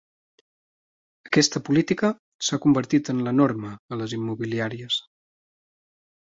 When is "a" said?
3.97-4.01